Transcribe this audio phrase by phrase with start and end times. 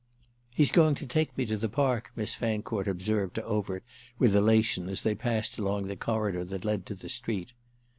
[0.55, 3.83] "He's going to take me to the Park," Miss Fancourt observed to Overt
[4.17, 7.53] with elation as they passed along the corridor that led to the street.